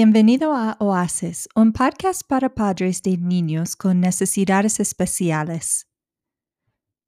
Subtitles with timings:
[0.00, 5.88] Bienvenido a Oasis, un podcast para padres de niños con necesidades especiales.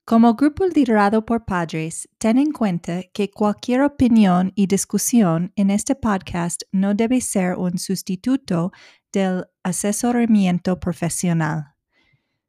[0.05, 5.95] Como grupo liderado por padres, ten en cuenta que cualquier opinión y discusión en este
[5.95, 8.73] podcast no debe ser un sustituto
[9.13, 11.77] del asesoramiento profesional.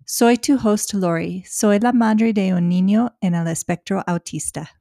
[0.07, 4.80] Soy tu host Lori, soy la madre de un niño en el espectro autista.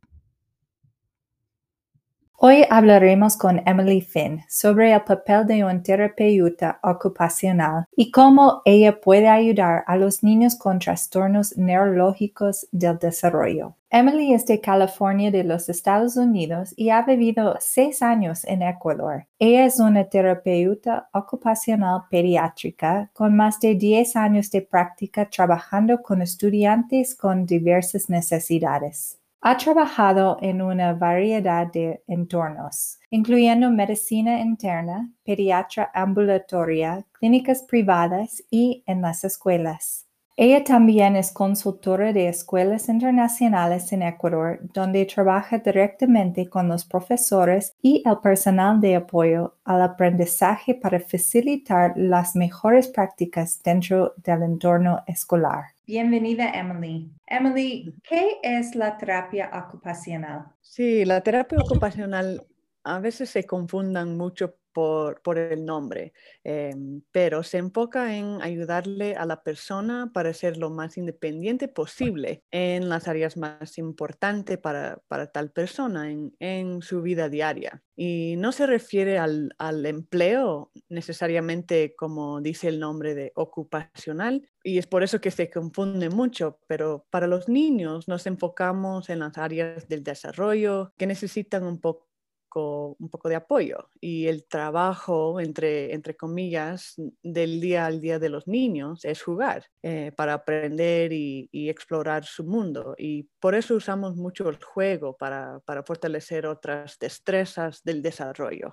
[2.43, 8.99] Hoy hablaremos con Emily Finn sobre el papel de un terapeuta ocupacional y cómo ella
[8.99, 13.75] puede ayudar a los niños con trastornos neurológicos del desarrollo.
[13.91, 19.27] Emily es de California de los Estados Unidos y ha vivido seis años en Ecuador.
[19.39, 26.23] Ella es una terapeuta ocupacional pediátrica con más de 10 años de práctica trabajando con
[26.23, 29.20] estudiantes con diversas necesidades.
[29.43, 38.85] Ha trabajado en una variedad de entornos, incluyendo medicina interna, pediatría ambulatoria, clínicas privadas y
[38.87, 40.10] en las escuelas.
[40.43, 47.75] Ella también es consultora de escuelas internacionales en Ecuador, donde trabaja directamente con los profesores
[47.83, 55.03] y el personal de apoyo al aprendizaje para facilitar las mejores prácticas dentro del entorno
[55.07, 55.75] escolar.
[55.87, 57.11] Bienvenida, Emily.
[57.27, 60.47] Emily, ¿qué es la terapia ocupacional?
[60.63, 62.47] Sí, la terapia ocupacional
[62.83, 66.13] a veces se confundan mucho por, el nombre,
[66.45, 72.45] em, pero se enfoca en ayudarle a la persona para ser lo más independiente posible
[72.51, 75.01] en las áreas más importantes para,
[75.33, 77.83] tal persona en, su vida diaria.
[77.97, 79.53] Y no se refiere al,
[79.87, 86.11] empleo necesariamente como dice el nombre de ocupacional, y es por eso que se confunde
[86.11, 91.81] mucho, pero para los niños nos enfocamos en las áreas del desarrollo que necesitan un
[91.81, 92.10] poco
[92.59, 98.29] un poco de apoyo y el trabajo, entre, entre comillas, del día al día de
[98.29, 102.95] los niños es jugar eh, para aprender y, explorar su mundo.
[102.99, 108.73] Y por eso usamos mucho el juego para, para fortalecer otras destrezas del desarrollo.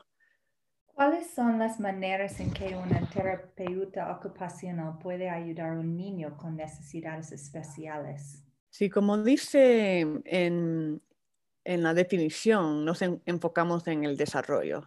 [0.98, 6.56] ¿Cuáles son las maneras en que una terapeuta ocupacional puede ayudar a un niño con
[6.56, 8.44] necesidades especiales?
[8.78, 11.02] Sí, como dice en,
[11.68, 14.86] en la definición nos enfocamos en el desarrollo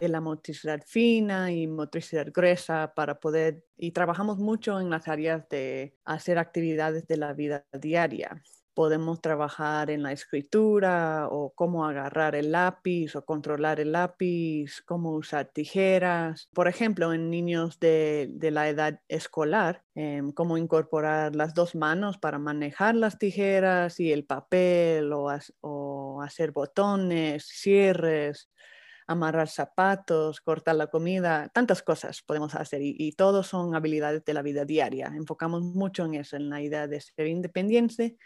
[0.00, 5.48] de la motricidad fina y motricidad gruesa para poder, y trabajamos mucho en las áreas
[5.48, 8.40] de hacer actividades de la vida diaria
[8.74, 15.12] podemos trabajar en la escritura o cómo agarrar el lápiz o controlar el lápiz, cómo
[15.12, 16.48] usar tijeras.
[16.54, 22.38] Por ejemplo, en niños de, la edad escolar, em, cómo incorporar las dos manos para
[22.38, 25.30] manejar las tijeras y el papel o,
[26.22, 28.48] hacer botones, cierres
[29.06, 34.34] amarrar zapatos, cortar la comida, tantas cosas podemos hacer y, y todos son habilidades de
[34.34, 35.12] la vida diaria.
[35.14, 38.16] Enfocamos mucho en eso, en la idea de ser independiente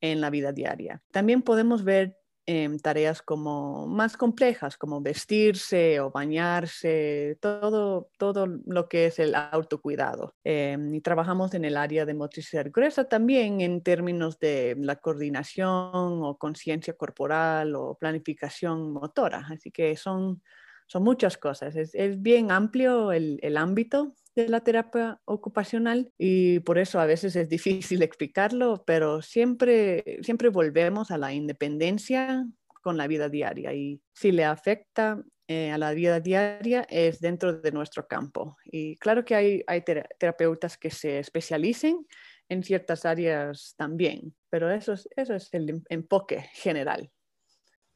[0.00, 1.02] en la vida diaria.
[1.10, 2.16] También podemos ver
[2.50, 9.34] em, tareas como más complejas, como vestirse o bañarse, todo, todo lo que es el
[9.34, 10.34] autocuidado.
[10.44, 15.68] Em, y trabajamos en el área de motricidad gruesa también en términos de la coordinación
[15.92, 19.46] o conciencia corporal o planificación motora.
[19.50, 20.42] Así que son,
[20.86, 21.76] son muchas cosas.
[21.76, 27.34] Es, bien amplio el, el ámbito de la terapia ocupacional y por eso a veces
[27.36, 32.46] es difícil explicarlo, pero siempre, siempre volvemos a la independencia
[32.82, 37.54] con la vida diaria y si le afecta eh, a la vida diaria es dentro
[37.54, 38.56] de nuestro campo.
[38.64, 42.06] Y claro que hay, hay terapeutas que se especialicen
[42.48, 47.10] en ciertas áreas también, pero eso es, eso es el enfoque general.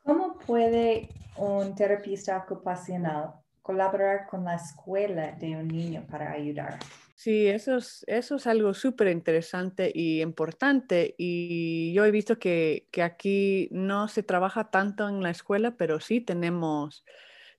[0.02, 6.78] ¿Cómo puede un terapista ocupacional colaborar con la escuela de un niño para ayudar.
[7.14, 11.14] Sí, eso es, eso es algo súper interesante y importante.
[11.16, 16.00] Y yo he visto que, que, aquí no se trabaja tanto en la escuela, pero
[16.00, 17.04] sí tenemos,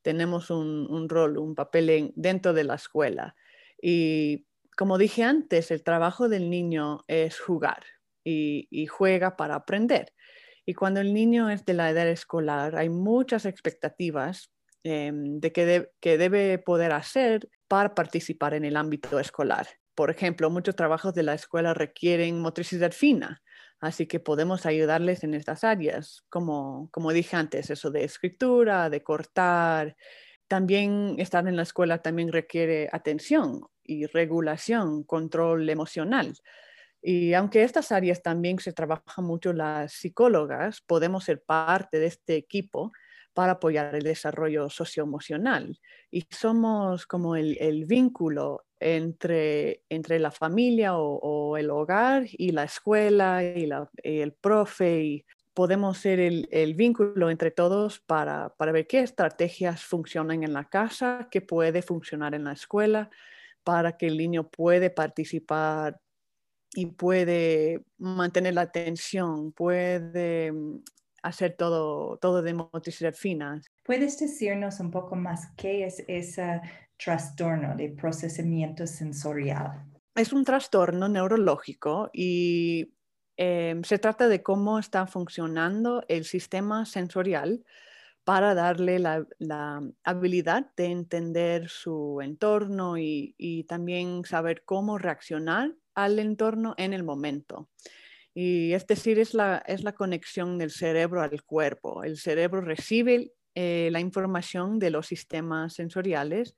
[0.01, 3.35] tenemos un, un rol, un papel dentro de la escuela.
[3.81, 4.45] Y
[4.75, 7.83] como dije antes, el trabajo del niño es jugar
[8.25, 10.13] y juega para aprender.
[10.65, 14.52] Y cuando el niño es de la edad escolar, hay muchas expectativas
[14.85, 19.65] Em, de qué, debe poder hacer para participar en el ámbito escolar.
[19.95, 23.41] Por ejemplo, muchos trabajos de la escuela requieren motricidad fina,
[23.79, 29.03] así que podemos ayudarles en estas áreas, como, como dije antes, eso de escritura, de
[29.03, 29.95] cortar.
[30.49, 36.33] También estar en la escuela también requiere atención y regulación, control emocional.
[37.01, 42.35] Y aunque estas áreas también se trabajan mucho las psicólogas, podemos ser parte de este
[42.35, 42.91] equipo
[43.33, 45.79] para apoyar el desarrollo socioemocional.
[46.11, 53.43] Y somos como el, vínculo entre, entre la familia o, el hogar y la escuela
[53.43, 53.69] y,
[54.03, 55.03] el profe.
[55.03, 60.65] Y podemos ser el, vínculo entre todos para, para ver qué estrategias funcionan en la
[60.65, 63.09] casa, qué puede funcionar en la escuela,
[63.63, 65.99] para que el niño puede participar
[66.75, 70.83] y puede mantener la atención, puede mm,
[71.23, 73.61] hacer todo, todo de motricidad fina.
[73.83, 76.61] ¿Puedes decirnos un poco más qué es ese
[76.97, 79.85] trastorno de procesamiento sensorial?
[80.15, 82.93] Es un trastorno neurológico y
[83.37, 87.65] em, se trata de cómo está funcionando el sistema sensorial
[88.23, 89.25] para darle la,
[90.03, 97.03] habilidad de entender su entorno y, y, también saber cómo reaccionar al entorno en el
[97.03, 97.69] momento.
[98.33, 102.03] Y es decir, es la, es la conexión del cerebro al cuerpo.
[102.03, 106.55] El cerebro recibe eh, la información de los sistemas sensoriales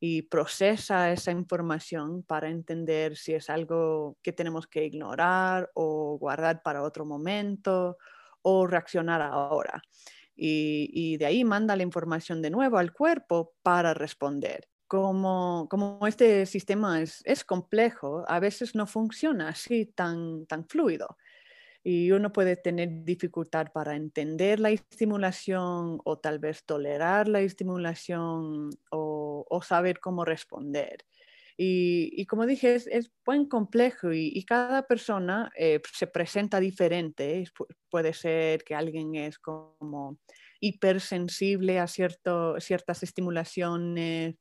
[0.00, 6.62] y procesa esa información para entender si es algo que tenemos que ignorar o guardar
[6.62, 7.98] para otro momento
[8.40, 9.82] o reaccionar ahora.
[10.34, 16.04] Y, y de ahí manda la información de nuevo al cuerpo para responder como, como
[16.08, 21.16] este sistema es, es, complejo, a veces no funciona así tan, tan fluido.
[21.84, 28.70] Y uno puede tener dificultad para entender la estimulación o tal vez tolerar la estimulación
[28.90, 31.04] o, o saber cómo responder.
[31.56, 36.58] Y, y, como dije, es, es buen complejo y, y cada persona eh, se presenta
[36.58, 37.44] diferente.
[37.90, 40.18] puede ser que alguien es como
[40.58, 44.34] hipersensible a cierto, ciertas estimulaciones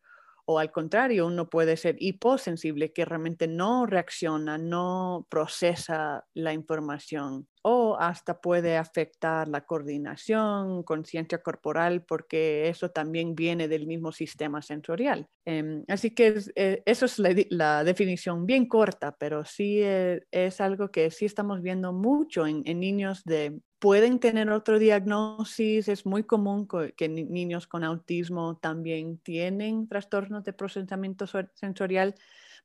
[0.51, 7.47] o al contrario, uno puede ser hiposensible, que realmente no reacciona, no procesa la información
[7.61, 14.63] o hasta puede afectar la coordinación, conciencia corporal, porque eso también viene del mismo sistema
[14.63, 15.27] sensorial.
[15.45, 17.19] Em, así que eh, eso es
[17.49, 22.63] la, definición bien corta, pero sí eh, es algo que sí estamos viendo mucho en,
[22.79, 23.59] niños de...
[23.79, 26.67] Pueden tener otro diagnóstico, es muy común
[26.97, 32.15] que niños con autismo también tienen trastornos de procesamiento sensorial,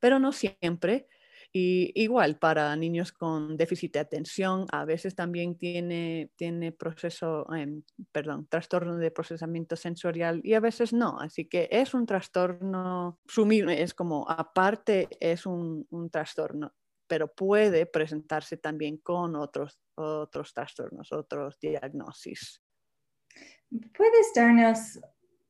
[0.01, 1.07] pero no siempre.
[1.53, 7.81] Y igual para niños con déficit de atención, a veces también tiene, tiene proceso, em,
[8.11, 11.17] perdón, trastorno de procesamiento sensorial y a veces no.
[11.17, 13.19] Así que es un trastorno,
[13.69, 16.73] es como aparte, es un, un trastorno,
[17.07, 22.61] pero puede presentarse también con otros, otros trastornos, otros diagnósticos.
[23.69, 24.99] ¿Puedes darnos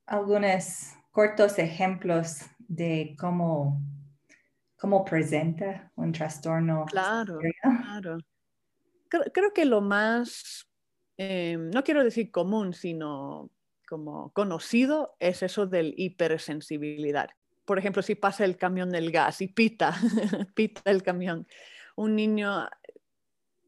[0.05, 3.81] algunos cortos ejemplos de cómo
[4.77, 6.85] cómo presenta un trastorno.
[6.85, 8.17] Claro, claro.
[9.09, 10.67] Creo, que lo más,
[11.17, 13.49] em, no quiero decir común, sino
[13.87, 17.29] como conocido, es eso del hipersensibilidad.
[17.65, 19.93] Por ejemplo, si pasa el camión del gas y pita,
[20.55, 21.47] pita el camión,
[21.95, 22.67] un niño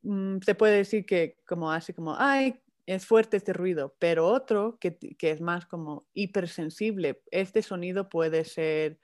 [0.04, 4.78] mm, se puede decir que como así como, ay, es fuerte este ruido, pero otro
[4.80, 9.00] que, que es más como hipersensible, este sonido puede ser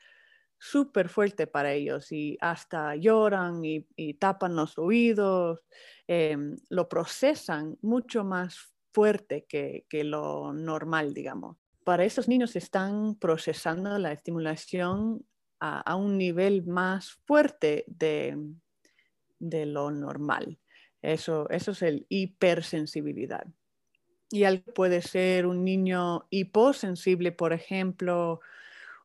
[0.64, 5.60] súper fuerte para ellos y hasta lloran y, tapan los oídos,
[6.08, 11.58] em, lo procesan mucho más fuerte que, lo normal, digamos.
[11.84, 15.26] Para esos niños están procesando la estimulación
[15.60, 18.38] a, un nivel más fuerte de,
[19.40, 20.60] de lo normal.
[21.02, 23.46] Eso, eso es el hipersensibilidad.
[24.30, 28.42] Y al puede ser un niño hiposensible, por ejemplo,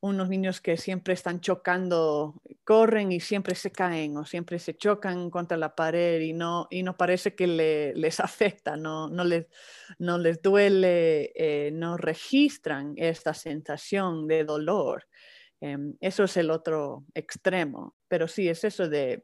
[0.01, 5.31] unos niños que siempre están chocando, corren y siempre se caen o siempre se chocan
[5.31, 9.47] contra la pared y no, y no parece que les afecta, no, no, les,
[9.99, 15.07] no les duele, eh, no registran esta sensación de dolor.
[15.61, 19.23] Em, eso es el otro extremo, pero sí es eso de,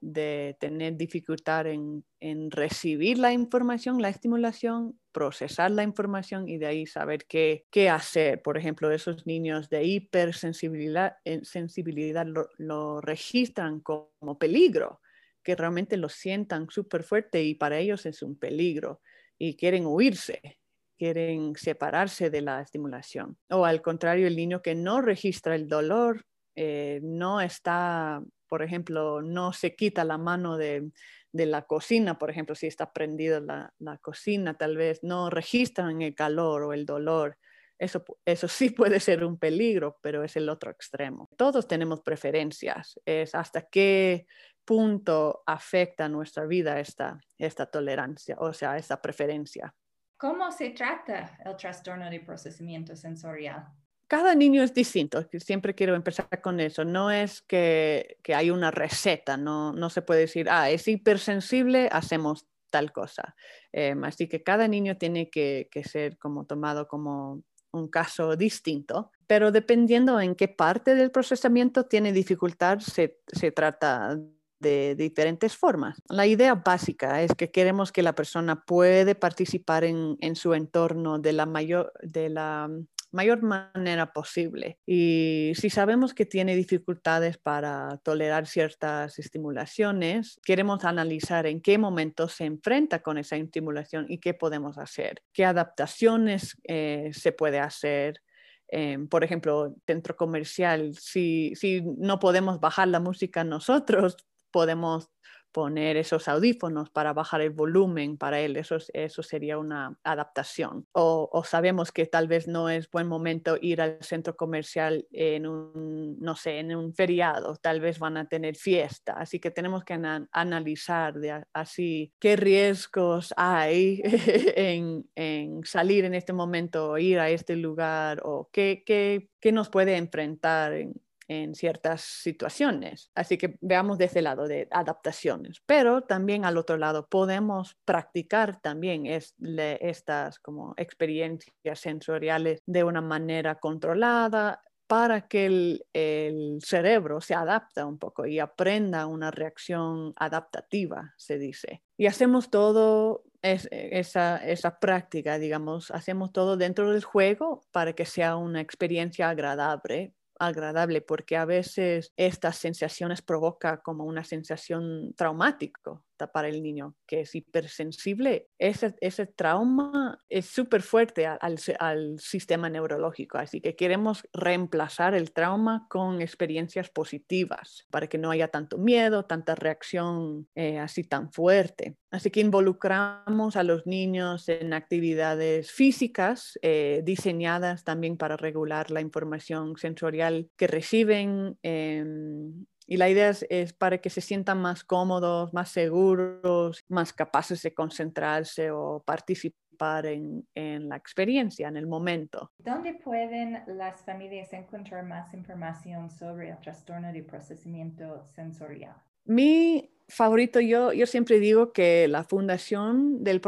[0.61, 2.05] tener dificultad en,
[2.51, 8.43] recibir la información, la estimulación, procesar la información y de ahí saber qué, qué hacer.
[8.43, 15.01] Por ejemplo, esos niños de hipersensibilidad sensibilidad lo, lo registran como peligro,
[15.43, 19.01] que realmente lo sientan súper fuerte y para ellos es un peligro
[19.39, 20.59] y quieren huirse
[20.97, 23.37] quieren separarse de la estimulación.
[23.51, 26.25] O al contrario, el niño que no registra el dolor,
[26.57, 28.23] eh, no está,
[28.55, 30.93] por ejemplo, no se quita la mano de,
[31.33, 36.63] la cocina, por ejemplo, si está prendida la, cocina, tal vez no registran el calor
[36.63, 37.37] o el dolor.
[37.81, 41.29] Eso, eso sí puede ser un peligro, pero es el otro extremo.
[41.37, 44.29] Todos tenemos preferencias, es hasta qué
[44.65, 49.75] punto afecta nuestra vida esta, esta tolerancia, o sea, esta preferencia.
[50.17, 53.67] ¿Cómo se trata el trastorno de procesamiento sensorial?
[54.15, 56.85] Cada niño es distinto, siempre quiero empezar con eso.
[56.85, 61.89] No es que, que hay una receta, no, no se puede decir, ah, es hipersensible,
[61.91, 63.35] hacemos tal cosa.
[63.73, 67.43] Em, así que cada niño tiene que, que, ser como tomado como
[67.73, 74.17] un caso distinto, pero dependiendo en qué parte del procesamiento tiene dificultad, se, se trata
[74.61, 76.01] de diferentes formas.
[76.09, 81.19] La idea básica es que queremos que la persona puede participar en, en su entorno
[81.19, 82.71] de la mayor, de la
[83.15, 84.79] mayor manera posible.
[84.87, 92.29] Y si sabemos que tiene dificultades para tolerar ciertas estimulaciones, queremos analizar en qué momento
[92.29, 98.21] se enfrenta con esa estimulación y qué podemos hacer, qué adaptaciones eh, se puede hacer.
[98.69, 104.17] Em, por ejemplo, centro comercial, si, si no podemos bajar la música nosotros,
[104.51, 105.11] podemos
[105.55, 110.85] poner esos audífonos para bajar el volumen para él, eso, eso sería una adaptación.
[110.91, 116.19] O, sabemos que tal vez no es buen momento ir al centro comercial en un,
[116.19, 119.95] no sé, en un feriado, tal vez van a tener fiesta, así que tenemos que
[120.33, 124.03] analizar de, así qué riesgos hay
[124.57, 129.69] en, en, salir en este momento, ir a este lugar o qué, qué, qué nos
[129.69, 130.95] puede enfrentar en,
[131.29, 133.11] en ciertas situaciones.
[133.15, 138.61] Así que veamos de ese lado de adaptaciones, pero también al otro lado podemos practicar
[138.61, 145.47] también estas como experiencias sensoriales de una manera controlada para que
[145.93, 151.83] el, cerebro se adapte un poco y aprenda una reacción adaptativa, se dice.
[151.97, 158.37] Y hacemos todo esa, esa práctica, digamos, hacemos todo dentro del juego para que sea
[158.37, 166.49] una experiencia agradable agradable porque a veces estas sensaciones provoca como una sensación traumática para
[166.49, 168.49] el niño que es hipersensible.
[168.59, 175.33] Ese, ese trauma es súper fuerte al, al, sistema neurológico, así que queremos reemplazar el
[175.33, 181.33] trauma con experiencias positivas para que no haya tanto miedo, tanta reacción eh, así tan
[181.33, 181.97] fuerte.
[182.11, 189.01] Así que involucramos a los niños en actividades físicas eh, diseñadas también para regular la
[189.01, 191.59] información sensorial que reciben.
[191.63, 197.63] Em, y la idea es, para que se sientan más cómodos, más seguros, más capaces
[197.63, 202.53] de concentrarse o participar en, en, la experiencia, en el momento.
[202.59, 208.95] ¿Dónde pueden las familias encontrar más información sobre el trastorno de procesamiento sensorial?
[209.25, 213.41] Mi favorito, yo, yo siempre digo que la Fundación del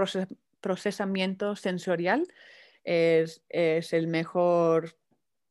[0.60, 2.26] Procesamiento Sensorial
[2.82, 4.96] es, es el mejor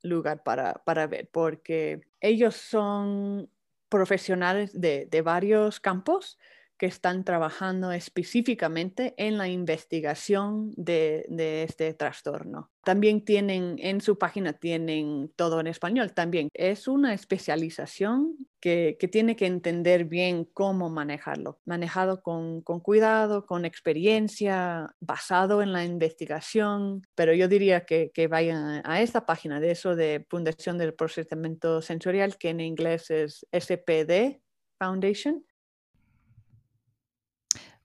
[0.02, 3.50] lugar para, para ver, porque ellos son
[3.96, 6.38] profesionales de, de varios campos
[6.78, 11.26] que están trabajando específicamente en la investigación de,
[11.64, 12.72] este trastorno.
[12.84, 16.50] También tienen, en su página tienen todo en español también.
[16.54, 23.64] Es una especialización que, tiene que entender bien cómo manejarlo, manejado con, con, cuidado, con
[23.66, 29.72] experiencia, basado en la investigación, pero yo diría que, que vayan a esta página de
[29.72, 34.42] eso de Fundación del Procesamiento Sensorial, que en inglés es SPD
[34.78, 35.44] Foundation